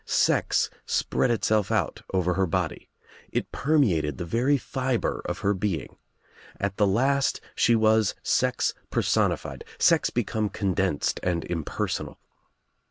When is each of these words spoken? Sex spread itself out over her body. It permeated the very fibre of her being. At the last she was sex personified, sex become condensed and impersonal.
Sex 0.07 0.71
spread 0.87 1.29
itself 1.29 1.71
out 1.71 2.01
over 2.11 2.33
her 2.33 2.47
body. 2.47 2.89
It 3.31 3.51
permeated 3.51 4.17
the 4.17 4.25
very 4.25 4.57
fibre 4.57 5.21
of 5.25 5.41
her 5.45 5.53
being. 5.53 5.95
At 6.59 6.77
the 6.77 6.87
last 6.87 7.39
she 7.53 7.75
was 7.75 8.15
sex 8.23 8.73
personified, 8.89 9.63
sex 9.77 10.09
become 10.09 10.49
condensed 10.49 11.19
and 11.21 11.45
impersonal. 11.45 12.17